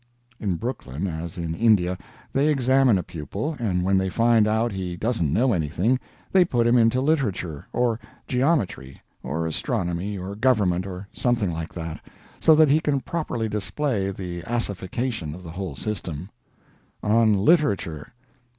In 0.39 0.55
Brooklyn, 0.55 1.05
as 1.05 1.37
in 1.37 1.53
India, 1.53 1.95
they 2.33 2.47
examine 2.47 2.97
a 2.97 3.03
pupil, 3.03 3.55
and 3.59 3.83
when 3.83 3.99
they 3.99 4.09
find 4.09 4.47
out 4.47 4.71
he 4.71 4.97
doesn't 4.97 5.31
know 5.31 5.53
anything, 5.53 5.99
they 6.31 6.43
put 6.43 6.65
him 6.65 6.75
into 6.75 6.99
literature, 6.99 7.67
or 7.71 7.99
geometry, 8.25 8.99
or 9.21 9.45
astronomy, 9.45 10.17
or 10.17 10.35
government, 10.35 10.87
or 10.87 11.07
something 11.13 11.51
like 11.53 11.71
that, 11.75 12.03
so 12.39 12.55
that 12.55 12.69
he 12.69 12.79
can 12.79 13.01
properly 13.01 13.47
display 13.47 14.09
the 14.09 14.41
assification 14.47 15.35
of 15.35 15.43
the 15.43 15.51
whole 15.51 15.75
system 15.75 16.31
"ON 17.03 17.37
LITERATURE. 17.45 18.11